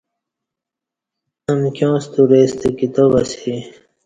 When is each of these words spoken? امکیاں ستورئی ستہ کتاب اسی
امکیاں 1.51 1.95
ستورئی 2.03 2.43
ستہ 2.51 2.69
کتاب 2.79 3.11
اسی 3.21 3.53